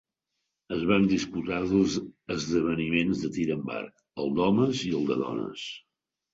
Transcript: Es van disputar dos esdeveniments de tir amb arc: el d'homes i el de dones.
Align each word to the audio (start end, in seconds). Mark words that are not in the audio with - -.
Es 0.77 0.85
van 0.91 1.03
disputar 1.11 1.59
dos 1.73 1.99
esdeveniments 2.37 3.23
de 3.27 3.31
tir 3.37 3.47
amb 3.59 3.71
arc: 3.77 3.95
el 4.25 4.35
d'homes 4.41 4.85
i 4.91 4.93
el 5.03 5.09
de 5.15 5.23
dones. 5.25 5.71